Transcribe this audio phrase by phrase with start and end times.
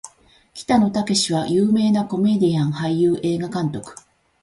[0.55, 3.93] 北野武は有名なコメディアン・俳優・映画監督